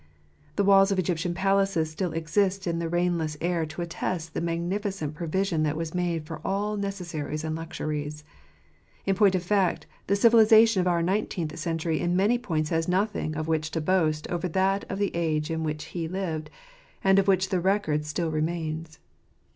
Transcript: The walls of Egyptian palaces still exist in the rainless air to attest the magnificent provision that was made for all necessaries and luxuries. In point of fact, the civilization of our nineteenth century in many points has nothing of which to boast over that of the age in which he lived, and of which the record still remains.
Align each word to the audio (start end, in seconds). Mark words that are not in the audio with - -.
The 0.55 0.63
walls 0.63 0.91
of 0.91 0.97
Egyptian 0.97 1.35
palaces 1.35 1.91
still 1.91 2.11
exist 2.11 2.65
in 2.65 2.79
the 2.79 2.89
rainless 2.89 3.37
air 3.39 3.67
to 3.67 3.83
attest 3.83 4.33
the 4.33 4.41
magnificent 4.41 5.13
provision 5.13 5.61
that 5.61 5.77
was 5.77 5.93
made 5.93 6.25
for 6.25 6.41
all 6.43 6.75
necessaries 6.75 7.43
and 7.43 7.55
luxuries. 7.55 8.23
In 9.05 9.13
point 9.13 9.35
of 9.35 9.43
fact, 9.43 9.85
the 10.07 10.15
civilization 10.15 10.81
of 10.81 10.87
our 10.87 11.03
nineteenth 11.03 11.55
century 11.59 11.99
in 11.99 12.15
many 12.15 12.39
points 12.39 12.71
has 12.71 12.87
nothing 12.87 13.35
of 13.35 13.47
which 13.47 13.69
to 13.69 13.79
boast 13.79 14.27
over 14.29 14.47
that 14.47 14.85
of 14.89 14.97
the 14.97 15.15
age 15.15 15.51
in 15.51 15.61
which 15.61 15.83
he 15.93 16.07
lived, 16.07 16.49
and 17.03 17.19
of 17.19 17.27
which 17.27 17.49
the 17.49 17.59
record 17.61 18.03
still 18.03 18.31
remains. 18.31 18.97